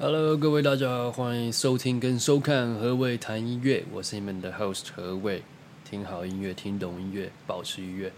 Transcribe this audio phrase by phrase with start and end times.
[0.00, 5.42] Hello，各位大家好，欢迎收听跟收看何谓谈音乐，我是你们的 host 何谓，
[5.84, 8.12] 听好音乐，听懂音乐，保持愉悦。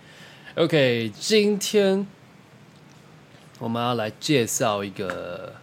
[0.57, 2.07] OK，今天
[3.59, 5.55] 我们要来介绍一个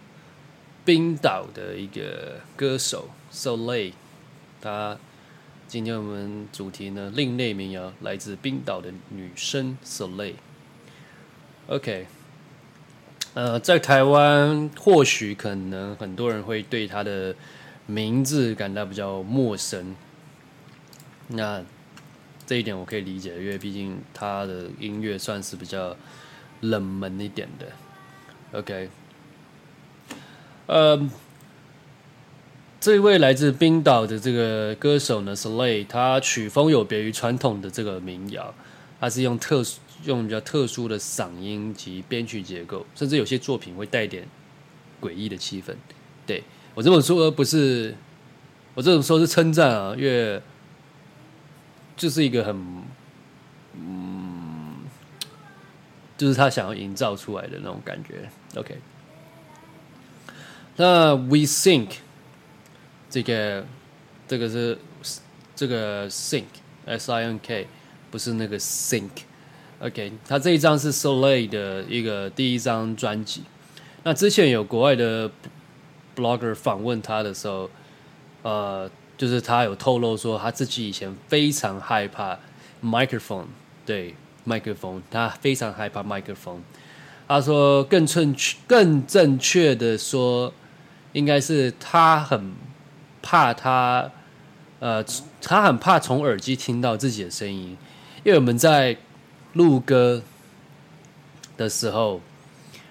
[0.84, 3.92] 冰岛的一个歌手 Solei，
[4.60, 4.98] 他
[5.68, 10.34] 今天我们主题呢，另类民谣，来自冰岛的女生 Solei。
[11.68, 12.08] OK。
[13.34, 17.34] 呃，在台湾或许可能很多人会对他的
[17.86, 19.94] 名字感到比较陌生，
[21.28, 21.62] 那
[22.46, 25.96] 这一点我可以理解，因为毕竟他的音乐算是比较
[26.60, 27.66] 冷门一点的。
[28.58, 28.88] OK，
[30.66, 31.08] 呃，
[32.80, 38.52] 这位来自冰岛的这个歌手呢，Slay，他曲风有别于传统的这个民谣，
[38.98, 39.78] 他是用特殊。
[40.04, 44.26] 用比较特殊的嗓音及编曲结构，甚至有些作品会带点
[45.00, 45.74] 诡异的气氛。
[46.26, 46.42] 对，
[46.74, 47.96] 我这么说不是，
[48.74, 50.40] 我这种说是称赞啊，因为
[51.96, 52.84] 就是一个很，
[53.74, 54.76] 嗯，
[56.16, 58.30] 就是他想要营造出来的那种感觉。
[58.54, 58.78] OK，
[60.76, 61.90] 那 We Sink
[63.10, 63.66] 这个
[64.26, 64.78] 这个是
[65.56, 66.44] 这个 Sink
[66.86, 67.66] S I N K，
[68.10, 69.27] 不是那个 Sink。
[69.80, 73.44] OK，他这一张是 Soleil 的一个第一张专辑。
[74.02, 75.30] 那之前有国外的
[76.16, 77.70] blogger 访问他的时候，
[78.42, 82.36] 呃，就是他有透露说他自己以前非常害怕
[82.82, 83.44] microphone，
[83.86, 86.58] 对，microphone，他非常害怕 microphone。
[87.28, 90.52] 他说更正确、更正确的说，
[91.12, 92.52] 应该是他很
[93.22, 94.10] 怕他，
[94.80, 95.04] 呃，
[95.40, 97.76] 他很怕从耳机听到自己的声音，
[98.24, 98.96] 因为我们在。
[99.58, 100.22] 录歌
[101.56, 102.20] 的时候，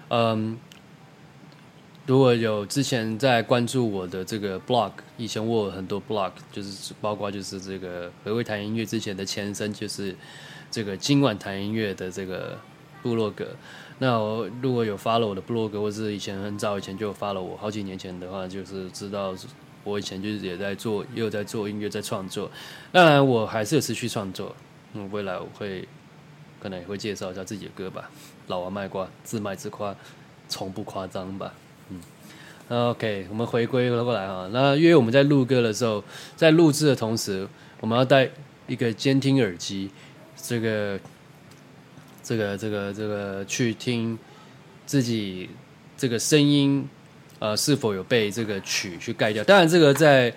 [0.09, 0.59] 嗯，
[2.05, 10.13] 如果有之前在关注我的这个 blog，以前我有很多 blog，就是包括就是这个何谓谈音乐之前的前身，就是
[10.69, 12.59] 这个今晚谈音乐的这个
[13.01, 13.47] 部落格。
[13.99, 19.33] 那我如果有发了我的部落格，或是以前很早以前就发了我，好几年前的话，就是知道
[19.85, 22.51] 我以前就是也在做，也有在做音乐，在创作。
[22.91, 24.53] 当然，我还是有持续创作。
[24.91, 25.87] 嗯，未来我会。
[26.59, 28.09] 可能也会介绍一下自己的歌吧，
[28.47, 29.95] 老王卖瓜，自卖自夸，
[30.49, 31.53] 从不夸张吧。
[31.89, 34.49] 嗯，OK，我们回归过来啊。
[34.51, 36.03] 那因为我们在录歌的时候，
[36.35, 37.47] 在录制的同时，
[37.79, 38.29] 我们要带
[38.67, 39.89] 一个监听耳机，
[40.35, 40.99] 这个、
[42.23, 44.17] 这个、这个、这个去听
[44.85, 45.49] 自己
[45.95, 46.87] 这个声音，
[47.39, 49.43] 呃，是否有被这个曲去盖掉。
[49.43, 50.33] 当然，这个在。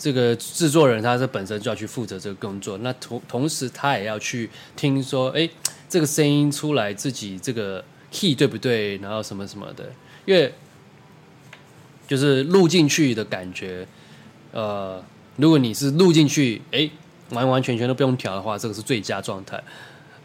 [0.00, 5.46] 这个制作人他是本身就要去负责这个工作，那同同时他也要去听说，哎，
[5.90, 8.96] 这个声音出来自己这个 key 对不对？
[8.96, 9.92] 然后什么什么的，
[10.24, 10.54] 因为
[12.08, 13.86] 就是录进去的感觉，
[14.52, 15.04] 呃，
[15.36, 16.88] 如果你是录进去，哎，
[17.32, 19.62] 完完全全都不用调的话，这个是最佳状态。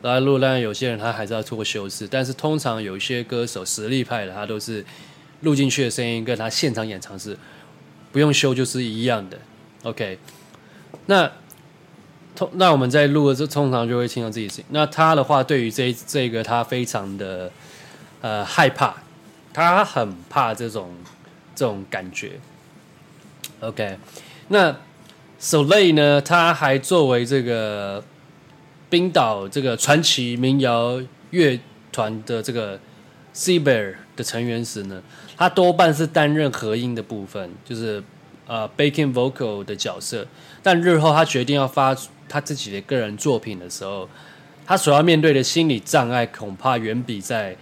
[0.02, 4.86] 当然，当然有些人他还是要做修饰，但是通常有些歌手实力派的，他都是
[5.42, 7.38] 录进去的声音跟他现场演唱是
[8.13, 9.38] 不用修就是一样的。
[9.85, 10.18] OK，
[11.06, 11.31] 那
[12.35, 14.66] 通那我们在录的时候，通常就会听到自己声音。
[14.69, 17.51] 那他的话，对于这这个他非常的
[18.22, 18.95] 呃害怕，
[19.53, 20.90] 他很怕这种
[21.53, 22.31] 这种感觉。
[23.59, 24.00] OK，
[24.47, 24.75] 那
[25.40, 28.03] Soleil 呢，他还作为这个
[28.90, 31.59] 冰岛这个传奇民谣乐
[31.91, 32.79] 团的这个
[33.35, 35.03] Seabear 的成员时呢，
[35.38, 38.03] 他多半是担任和音的部分，就是。
[38.47, 40.28] 呃，backing vocal 的角色，
[40.61, 41.95] 但日后他决定要发
[42.29, 44.07] 他自己的个人作品的时候，
[44.66, 47.56] 他所要面对的心理障碍恐怕远比在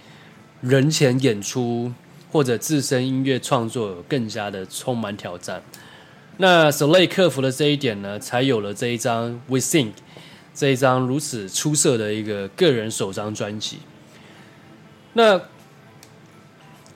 [0.61, 1.91] 人前演出
[2.31, 5.61] 或者自身音乐创作更加的充满挑战。
[6.37, 9.91] 那 Soleil 克服了这一点呢，才有了这一张 We Think
[10.53, 13.79] 这一张如此出色的一个个人首张专辑。
[15.13, 15.39] 那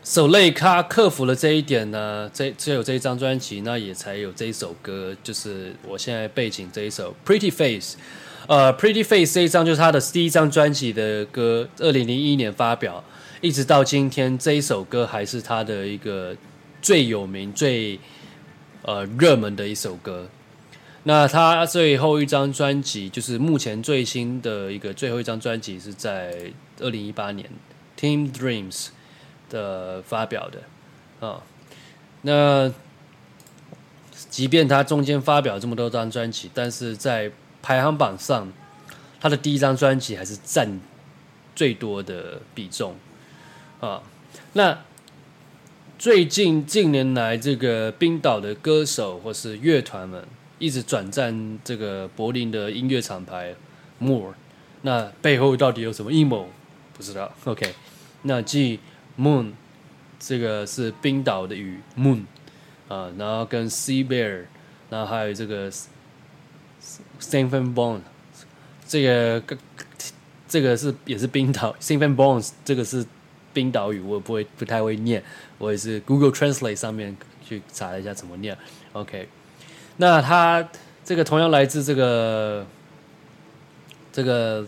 [0.10, 7.98] So 泪咖克服了这一点呢，这只有这一张专辑，那也才有这一首歌，就是我现在背景这一首《Pretty Face》。
[8.48, 13.04] 呃，《Pretty Face》这一张就是他的第一张专辑的歌，二零零一年发表，
[13.42, 16.34] 一直到今天，这一首歌还是他的一个
[16.82, 18.00] 最有名、最
[18.84, 20.30] 呃热门的一首歌。
[21.04, 27.50] 那他最后一张专辑，就是目前最新的一个最后一张专辑，是在二零一八年
[28.02, 28.72] 《Team Dreams》。
[29.50, 31.42] 的发表的啊，
[32.22, 32.72] 那
[34.30, 38.52] 即便他中间发表这么多张专辑，但是在排行榜上，
[39.20, 40.80] 他的第一张专辑还是占
[41.56, 42.96] 最多的比重
[43.80, 44.02] 啊。
[44.54, 44.80] 那
[45.98, 50.24] 最近近年来，这个冰岛的歌手或是乐团们
[50.60, 53.56] 一直转战这个柏林的音乐厂牌
[54.00, 54.34] More，
[54.84, 56.50] 那背后到底有什么阴谋？
[56.94, 57.32] 不知道。
[57.46, 57.74] OK，
[58.24, 58.80] 那继
[59.18, 59.54] Moon
[60.20, 62.24] 这个是冰岛的语 Moon
[62.88, 64.46] 啊，然后跟 Sea Bear，
[64.90, 65.72] 然后还有这个
[67.20, 68.02] Stephen Bond，
[68.88, 69.58] 这个
[70.48, 73.06] 这个是也是冰岛 Stephen Bones，这个是。
[73.54, 75.24] 冰岛语我不会不太会念，
[75.58, 78.56] 我也是 Google Translate 上面去查一下怎么念。
[78.94, 79.28] OK，
[79.96, 80.70] 那他
[81.04, 82.68] 这个同样来自这个
[84.12, 84.68] 这个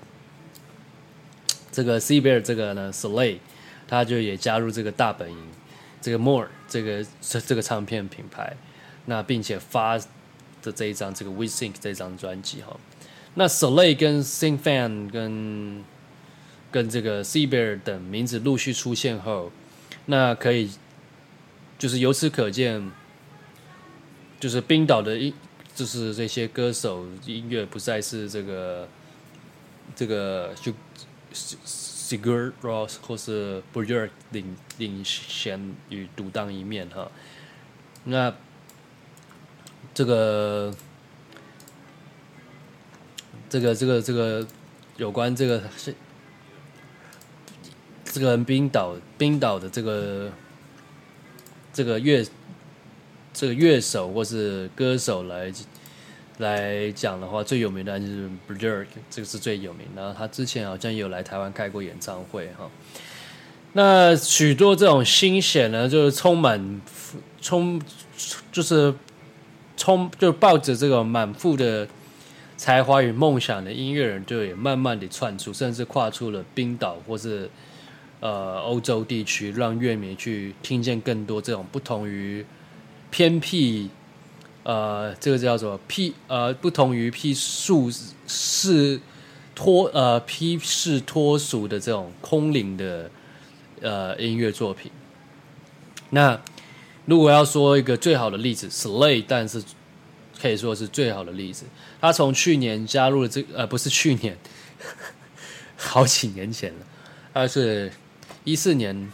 [1.72, 3.40] 这个 Sea Bear 这个呢 s l a y
[3.90, 5.38] 他就也加入这个大本营
[6.00, 8.56] 这个 More 这个这这个唱片品牌，
[9.06, 9.98] 那并且发
[10.62, 12.80] 的这一张这个 We Think 这张专辑哈。
[13.34, 15.84] 那 Soleil 跟 Sing Fan 跟
[16.72, 19.52] 跟这个 Sea Bear 等名字陆续出现后，
[20.06, 20.70] 那可以
[21.80, 22.92] 就是由此可见，
[24.40, 25.34] 就是冰岛的音，
[25.74, 28.88] 就是这些歌手音乐不再是这个
[29.96, 30.72] 这个就
[32.10, 37.12] Sigur Rós 或是 Björk 领领衔与独当一面哈。
[38.06, 38.34] 那
[39.94, 40.74] 这个
[43.48, 44.48] 这个这个这个
[44.98, 45.94] 有关这个是。
[48.12, 50.32] 这个冰岛冰岛的这个
[51.72, 52.26] 这个乐
[53.34, 55.52] 这个乐手或是歌手来
[56.40, 60.02] 来讲的话，最有名的就是 Björk，这个是最有名的。
[60.02, 62.70] 然后他之前好像也有来台湾开过演唱会哈。
[63.74, 66.82] 那许多这种新血呢，就是充满
[67.40, 67.82] 充
[68.52, 68.94] 就是
[69.78, 71.88] 充就抱着这个满腹的
[72.58, 77.50] 才华与梦想的音乐人，就也慢慢的窜出，甚至跨出了冰岛或是。
[78.22, 82.46] 呃，欧洲地区让乐迷去听见更多这种不同于
[83.10, 83.90] 偏僻，
[84.70, 87.90] 呃，这个叫做 P，呃，不同于僻俗
[88.28, 89.00] 是
[89.56, 93.10] 脱呃 P 是脱俗的这种空灵的
[93.82, 94.92] 呃音乐作品。
[96.12, 96.40] 那
[97.06, 99.64] 如果要说一个最好的例子，Slay，但是
[100.40, 101.66] 可以说是最好的例子。
[102.00, 104.38] 他从去年加入了这呃，不是去年，
[105.78, 106.86] 好几年前了，
[107.34, 107.92] 他是。
[108.46, 109.12] 一四年，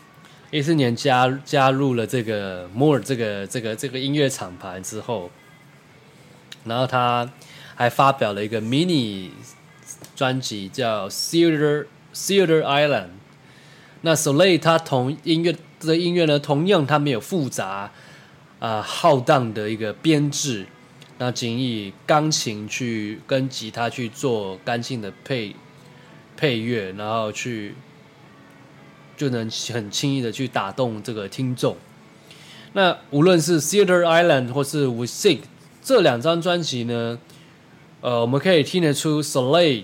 [0.51, 5.31] 一四年加加入了这个 More 这个这个这个音乐厂牌之后，
[6.65, 7.29] 然后他
[7.75, 9.29] 还发表了一个 mini
[10.15, 13.09] 专辑叫 Theater Theater Island。
[14.01, 17.91] 那 Soleil 他同音乐的音乐呢，同样他没有复杂
[18.59, 20.65] 啊、浩荡的一个编制，
[21.17, 25.55] 那仅以钢琴去跟吉他去做干净的配
[26.35, 27.75] 配乐，然后去。
[29.17, 31.77] 就能很轻易的去打动这个听众。
[32.73, 35.39] 那无论是 Theater Island 或是 We Think
[35.85, 37.19] 这两张专辑呢，
[38.01, 39.83] 呃，我们可以听得出 Slay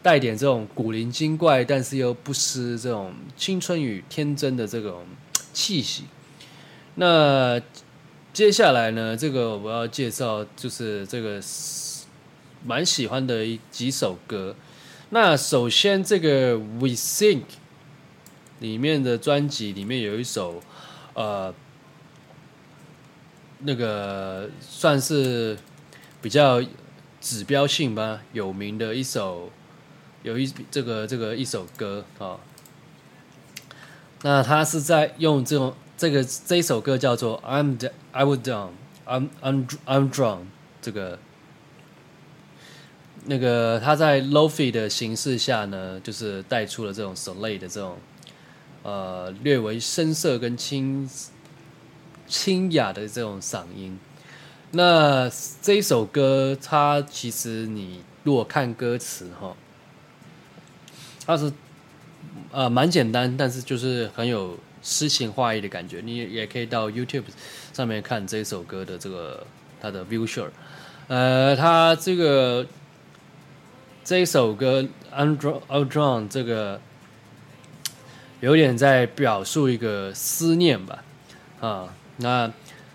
[0.00, 5.04] 带点这种古灵精怪，但是又不失这种青春与天真的这种
[5.52, 6.04] 气息。
[6.94, 7.60] 那
[8.32, 11.42] 接下来呢，这个我要介绍就是这个
[12.64, 14.54] 蛮喜欢的一几首歌。
[15.08, 17.42] 那首先这个 We Think。
[18.60, 20.62] 里面的专辑里面有一首，
[21.14, 21.54] 呃，
[23.60, 25.56] 那个算是
[26.20, 26.62] 比较
[27.20, 29.50] 指标性吧，有名的一首，
[30.22, 32.40] 有一这个这个一首歌啊、哦。
[34.22, 37.78] 那他是在用这种这个这一首歌叫做 I'm
[38.12, 38.70] I'm down,
[39.06, 40.44] I'm I'm I'm drunk
[40.82, 41.18] 这个
[43.24, 47.98] 那个他在 Lo-Fi 的形式下呢，就是带出了这种 s l a y 的这种。
[48.82, 51.06] 呃，略为深色跟清
[52.30, 53.98] 清雅的这种嗓音。
[54.70, 55.28] 那
[55.60, 59.54] 这一首歌，它其实你如果看歌词哈，
[61.26, 61.52] 它是
[62.52, 66.00] 呃蛮简单，但是就是很有诗情画意的感觉。
[66.02, 67.24] 你也可以到 YouTube
[67.72, 69.44] 上面看这首歌的这个
[69.80, 70.48] 它的 visual。
[71.08, 72.64] 呃，它这个
[74.04, 76.80] 这一首歌 Undraw Undraw 这个。
[78.40, 81.04] 有点在表述一个思念吧，
[81.60, 82.51] 啊，那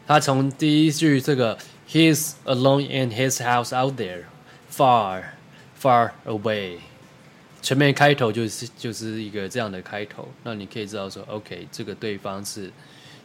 [0.06, 4.24] 他从第一句这个 He's alone in his house out there,
[4.70, 5.32] far,
[5.80, 6.78] far away，
[7.60, 12.70] 前面开头就是就是一个这样的开头，那你可以知道说，OK，这个对方是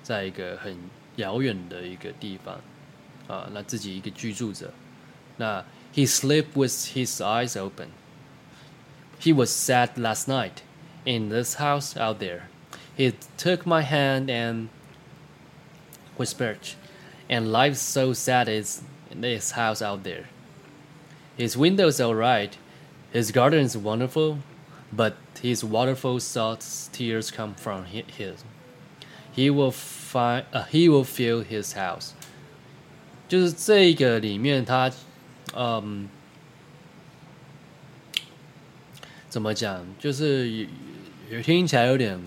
[0.01, 0.75] 在一个很
[1.17, 2.59] 遥远的一个地方，
[3.27, 4.73] 啊，那自己一个居住者，
[5.37, 5.63] 那
[5.93, 7.89] He slept with his eyes open,
[9.21, 10.63] he was sad last night.
[11.05, 12.47] In this house out there,
[12.97, 14.69] he took my hand and
[16.19, 16.75] whispered,
[17.29, 20.25] "And life's so sad is in this house out there.
[21.37, 22.51] His window's all right,
[23.11, 24.39] his garden is wonderful,
[24.91, 28.43] but his waterfall thoughts tears come from his.
[29.35, 32.13] He will find, uh, he will fill his house."
[33.27, 34.91] 就是这个里面，他，
[35.55, 36.07] 嗯，
[39.29, 39.83] 怎么讲？
[39.99, 40.67] 就是有，
[41.31, 42.19] 有听起来有点，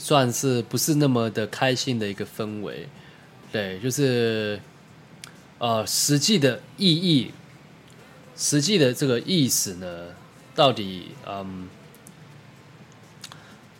[0.00, 2.88] 算是不是那么的开心的一个氛围。
[3.52, 4.58] 对，就是，
[5.58, 7.30] 呃，实际的意义，
[8.34, 10.06] 实际的这个意思呢，
[10.54, 11.68] 到底，嗯，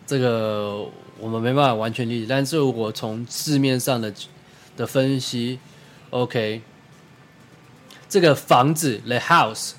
[0.05, 0.87] 这个
[1.17, 2.25] 我们没办法完全理解。
[2.29, 4.13] 但是如果从字面上的。
[4.77, 5.59] 的分析
[6.11, 6.61] ，OK，
[8.07, 9.73] 这个房子 the house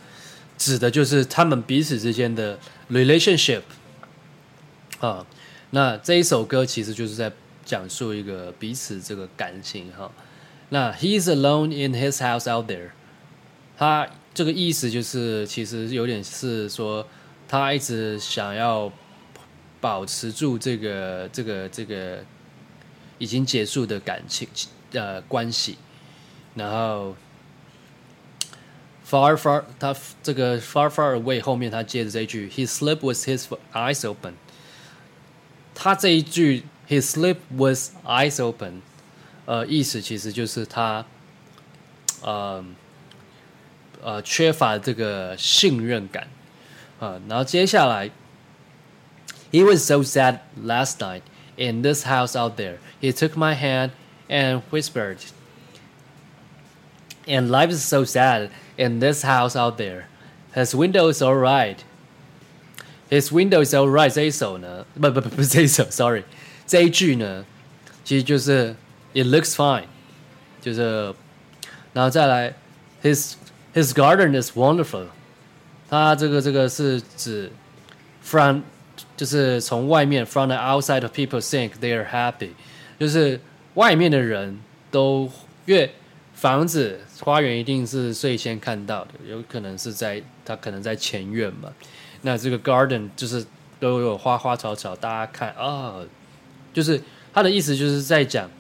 [0.59, 2.59] 指的就是他们彼此之间的
[2.91, 3.63] relationship
[5.01, 5.27] 啊。
[5.75, 7.33] 那这一首歌其实就是在
[7.65, 10.11] 讲述一个彼此这个感情哈。
[10.69, 12.91] 那 He's alone in his house out there，
[13.77, 17.07] 他这个意思就是其实有点是说
[17.49, 18.93] 他一直想要
[19.81, 22.25] 保持住这个这个这个
[23.19, 24.49] 已经结束的感情。
[24.95, 25.79] 呃，关系，
[26.55, 27.17] 然后
[29.09, 34.35] far far，他这个 far far away 后面他接着这一句，he slept with his eyes open。
[35.74, 38.82] 他这一句 he slept with eyes open，
[39.46, 41.06] 呃，意思其实就是他，
[42.22, 42.64] 呃，
[44.02, 46.28] 呃，缺乏这个信任感
[47.00, 47.20] 啊。
[47.28, 48.10] 然后接下来，
[49.52, 51.22] he was so sad last night
[51.56, 52.78] in this house out there.
[53.02, 53.92] He took my hand.
[54.30, 55.18] and whispered,
[57.28, 60.08] And life is so sad in this house out there.
[60.54, 61.84] His window is all right.
[63.12, 64.10] His window is all right.
[64.10, 66.24] 这一首呢，不不不不是这一首，sorry，
[66.66, 67.46] 这一句呢，
[68.04, 68.76] 其实就是
[69.14, 69.84] It looks fine，
[70.62, 71.14] 就是，
[71.94, 72.54] 然后再来，
[73.04, 73.34] His
[73.74, 75.08] His garden is wonderful。
[75.90, 77.52] 他这个这个是指
[78.22, 78.62] from，
[79.16, 82.50] 就是从外面 from the outside of people think they are happy，
[83.00, 83.40] 就是。
[83.78, 84.60] 外面的人
[84.90, 85.32] 都，
[85.68, 85.92] 因为
[86.34, 91.72] 房子花园一定是最先看到的，有可能是在他可能在前院嘛。
[92.23, 93.45] 那这个 garden 就是
[93.79, 96.01] 都有花花草草，大家看啊、
[96.73, 97.01] 就是
[97.33, 98.51] 他的意思就是在讲，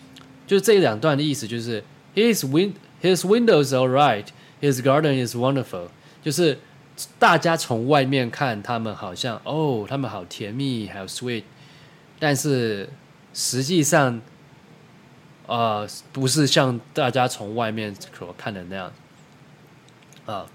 [0.47, 1.83] 就这两段的意思就是
[2.14, 4.26] his win his windows are right,
[4.61, 5.88] his garden is wonderful，
[6.23, 6.59] 就是
[7.19, 11.45] 大家从外面看他们好像哦，他们好甜蜜，还有 sweet，
[12.19, 12.88] 但是
[13.33, 14.21] 实际上。
[15.49, 18.92] 啊不是像大家从外面所看的那样
[20.25, 20.47] 啊。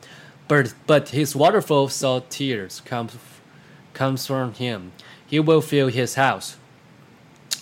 [0.48, 3.12] but but his waterfall saw tears comes
[3.94, 4.92] comes from him.
[5.28, 6.56] He will fill his house.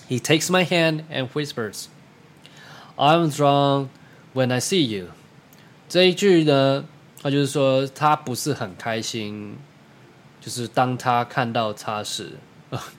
[0.09, 1.89] He takes my hand and whispers,
[2.97, 3.89] "I'm drawn
[4.35, 5.09] when I see you."
[5.89, 6.85] 这一句呢，
[7.23, 9.57] 他就是说他不是很开心，
[10.41, 12.33] 就是当他看到他时，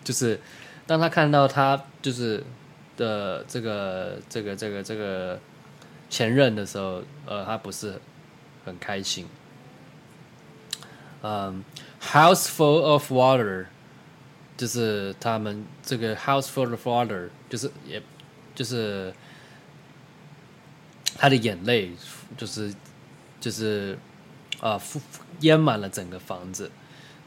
[0.04, 0.40] 就是
[0.88, 2.44] 当他看到他就是。
[2.98, 5.40] 的这个这个这个这个
[6.08, 8.00] 前任的时候，呃，他不是
[8.64, 9.26] 很开心。
[11.24, 11.64] 嗯，
[12.02, 13.66] house full of water，
[14.58, 18.02] 就是他们这个 house full of water，就是也
[18.56, 19.14] 就是
[21.16, 21.92] 他的眼泪，
[22.38, 22.74] 就是
[23.40, 23.98] 就是
[24.60, 24.82] 啊，
[25.42, 26.72] 淹满了整个房子。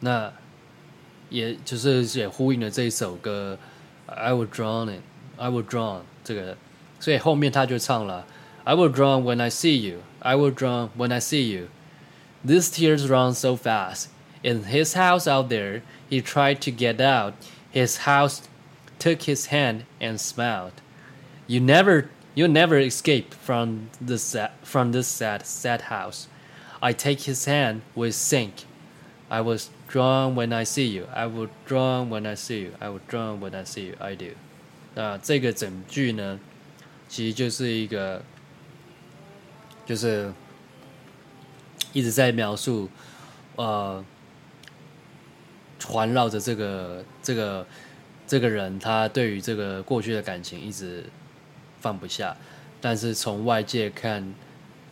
[0.01, 0.33] 那
[1.31, 3.59] 也就是也呼应了这一首歌，
[4.07, 6.57] I will drown it。I will drown 这个，
[7.01, 8.27] 所以后面他就唱了，
[8.65, 10.01] I will drown when I see you.
[10.21, 11.69] I will drown when I see you.
[12.45, 14.09] These tears run so fast.
[14.43, 17.35] In his house out there, he tried to get out.
[17.71, 18.43] His house
[18.99, 20.73] took his hand and smiled.
[21.47, 26.29] You never, you never escape from this sad, from this sad, sad house.
[26.83, 28.65] I take his hand with sink.
[29.31, 31.07] I was drown when I see you.
[31.15, 32.75] I will drown when I see you.
[32.81, 33.97] I will drown when I see you.
[33.99, 34.35] I do.
[34.95, 36.39] 那这个整句呢，
[37.09, 38.23] 其实就是一个，
[39.87, 40.33] 就是
[41.94, 42.90] 一直在描述，
[43.56, 44.04] 呃，
[45.86, 47.68] 环绕着这个这个
[48.28, 51.06] 这个人，他对于这个过去的感情一直
[51.80, 52.36] 放不下，
[52.80, 54.34] 但是从外界看，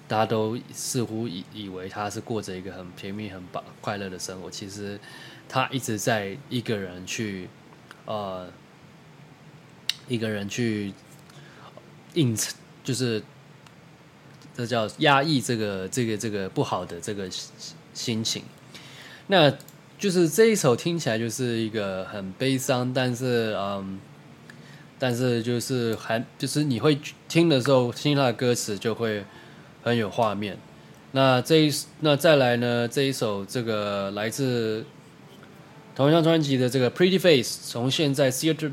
[0.07, 4.99] 大家都似乎以以为他是过着一个很甜蜜、很棒、快乐的生活，其实
[5.47, 7.49] 他一直在一个人去，
[8.05, 8.49] 呃。
[10.09, 10.93] 一个人去
[12.13, 12.33] 硬，
[12.81, 13.21] 就是
[14.57, 17.29] 这叫压抑这个这个这个不好的这个
[17.93, 18.41] 心情。
[19.27, 19.53] 那
[19.99, 23.99] 就是这一首听起来就是一个很悲伤，但是嗯，
[24.97, 26.97] 但是就是还就是你会
[27.27, 29.23] 听的时候，听他的歌词就会
[29.83, 30.57] 很有画面。
[31.11, 32.87] 那这一那再来呢？
[32.87, 34.85] 这一首这个来自
[35.95, 38.71] 同一张专辑的这个《Pretty Face》，从现在 Theater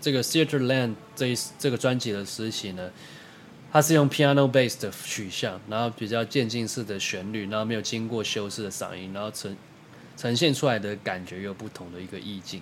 [0.00, 2.90] 这个 Theaterland 这一这个专辑的时期呢，
[3.72, 9.56] 它是用 Piano Bass 的取向，然后比较渐进式的旋律，然后没有经过修饰的嗓音，然后呈
[10.14, 12.60] 呈现出来的感觉有不同的一个意境。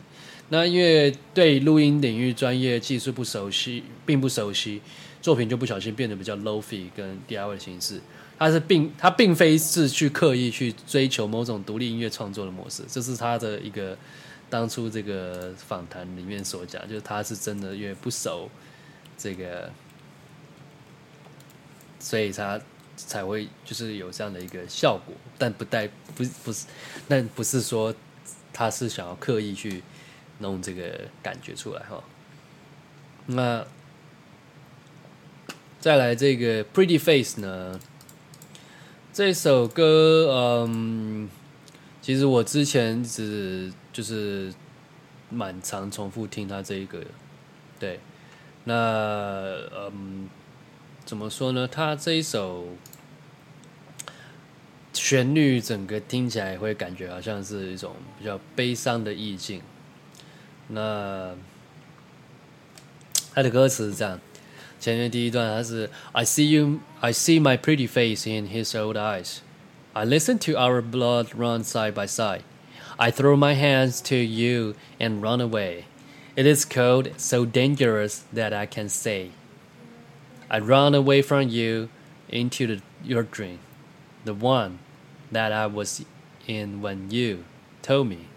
[0.50, 4.80] 那因为对录音领域专业技术不熟悉，并不熟悉，
[5.20, 8.00] 作品就不小心变得比较 Lo-fi 跟 DIY 的形式。
[8.38, 13.98] 他是并他并非是去刻意去追求某种独立音乐创作的模式，这是他的一个
[14.48, 18.48] 当初这个访谈里面所讲，就是他是真的因为不熟
[19.18, 19.70] 这个，
[22.00, 22.60] 所以他
[22.96, 26.66] 才会就是有这样的一个效果，但不带不不是，
[27.06, 27.94] 但不是说
[28.52, 29.82] 他是想要刻意去
[30.38, 32.02] 弄这个感觉出来哈。
[33.26, 33.64] 那
[35.78, 37.78] 再来这个 Pretty Face 呢？
[39.12, 41.28] 这首歌，嗯，
[42.00, 44.52] 其实我之前只就是
[45.28, 47.02] 蛮常重复听他这一个，
[47.78, 47.98] 对，
[48.64, 48.74] 那
[49.74, 50.28] 嗯，
[51.09, 51.67] 怎么说呢？
[51.67, 52.67] 他这一首
[54.93, 59.61] 旋律整个听起来会感觉好像是一种比较悲伤的意境。
[60.67, 61.35] 那
[63.33, 64.19] 他的歌词是这样。
[64.79, 69.37] 前面第一段，它是 I see you, I see my pretty face in his old eyes.
[69.93, 72.41] I listen to our blood run side by side.
[72.97, 75.85] I throw my hands to you and run away.
[76.35, 79.31] It is cold, so dangerous that I can say.
[80.49, 81.89] I run away from you
[82.29, 83.59] into the, your dream,
[84.23, 84.79] the one
[85.31, 86.03] that I was
[86.47, 87.45] in when you
[87.81, 88.27] told me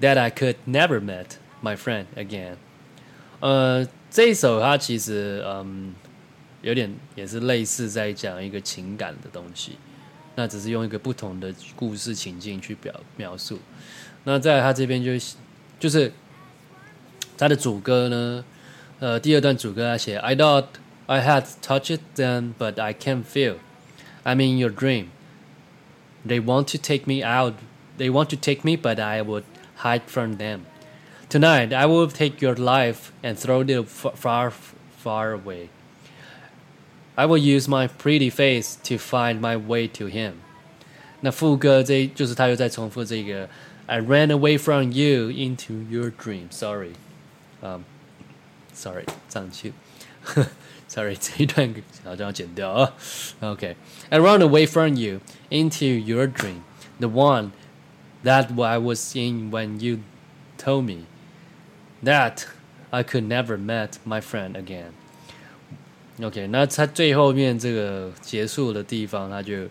[0.00, 2.56] that I could never meet my friend again.
[3.40, 5.94] Uh, 这一首它其实嗯，
[6.60, 9.78] 有点也是类似在讲一个情感的东西，
[10.36, 13.58] 那只是用一个不同的故事情境去表描述。
[14.24, 15.12] 那在他这边就
[15.80, 16.12] 就是
[17.36, 18.44] 他的主歌呢，
[19.00, 20.66] 呃，第二段主歌他写：I thought
[21.08, 23.58] I had touched them, but I can't feel.
[24.24, 25.10] I'm in your dream.
[26.24, 27.54] They want to take me out.
[27.98, 29.44] They want to take me, but I would
[29.76, 30.66] hide from them.
[31.28, 35.70] Tonight, I will take your life and throw it far, far away.
[37.16, 40.40] I will use my pretty face to find my way to him.
[41.20, 43.48] 那副歌这就是他又在重复这个
[43.86, 46.50] I ran away from you into your dream.
[46.50, 46.92] Sorry,
[47.60, 47.82] um,
[48.72, 49.72] sorry，上去
[50.88, 52.94] ，sorry 这一段好像要剪掉啊。
[53.40, 53.76] OK,
[54.10, 56.62] I ran away from you into your dream,
[56.98, 57.50] the one
[58.24, 60.00] that I was in when you
[60.58, 61.06] told me.
[62.04, 62.46] That
[62.90, 64.92] I could never meet my friend again.
[66.20, 69.68] OK，那他最后面这个结束的地方，他就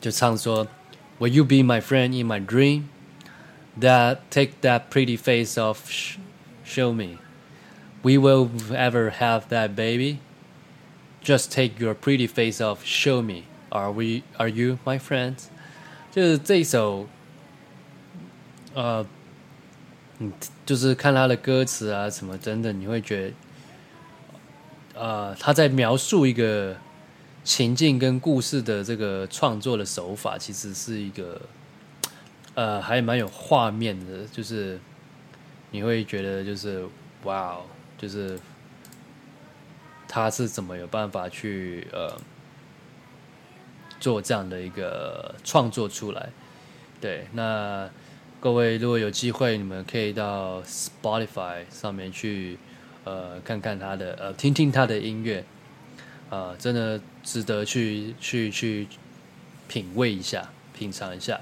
[0.00, 0.68] 就唱说：
[1.18, 2.84] Will you be my friend in my dream?
[3.80, 5.78] That take that pretty face off,
[6.64, 7.18] show me.
[8.05, 10.19] We will ever have that baby.
[11.23, 13.45] Just take your pretty face off, show me.
[13.71, 14.21] Are we?
[14.37, 15.45] Are you my friends?
[16.11, 17.07] 就是这一首，
[18.75, 19.03] 呃。
[20.19, 20.31] 嗯，
[20.65, 23.33] 就是看他的歌词啊，什么等等，你会觉
[24.93, 26.77] 得，呃，他在描述一个
[27.43, 31.41] 情境跟故事的这个创作的手法，其实是一个，
[32.53, 34.79] 呃，还蛮有画面的，就是
[35.71, 36.85] 你会觉得，就是
[37.25, 37.65] 哇哦，
[37.97, 38.39] 就是
[40.07, 42.19] 他是怎么有办法去呃
[43.99, 46.29] 做这样的一个创作出来？
[46.99, 47.89] 对，那。
[48.41, 52.59] 各位，如果有机会，你们可以到 Spotify 上面去，
[53.03, 55.43] 呃，看看他的，呃，听听他的音乐，
[56.29, 58.87] 啊、呃，真的值得去去去
[59.67, 61.41] 品味一下，品尝一下。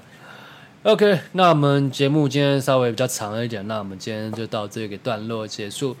[0.84, 5.94] OK，那我们节目今天稍微比较长了一点，那我们今天就到这个段落结束。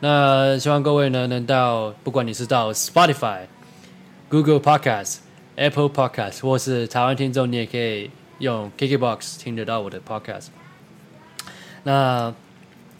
[0.00, 3.46] 那希望各位呢，能到，不管你是到 Spotify、
[4.28, 5.18] Google Podcast、
[5.56, 8.10] Apple Podcast，或是台湾听众，你也可以。
[8.38, 10.46] 用 KKBOX 听得到我的 Podcast。
[11.82, 12.32] 那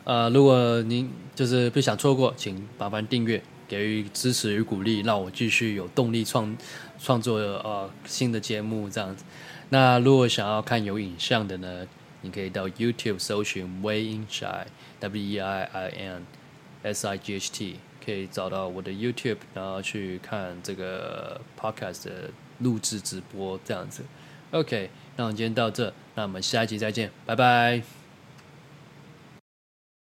[0.03, 6.59] 呃，如果您就是不想错过，请麻烦订阅，给予支持与鼓励，让我继续有动力创
[6.99, 9.25] 创作呃新的节目这样子。
[9.69, 11.87] 那如果想要看有影像的呢，
[12.23, 14.67] 你可以到 YouTube 搜寻 Weinshight
[14.99, 16.27] W E I I N
[16.83, 24.03] S I G H T，可以找到我的 YouTube，然后去看这个 Podcast 的录制直播这样子。
[24.51, 24.91] OK。
[25.17, 27.98] 那我们今天到这，那我们下一集再见，拜拜。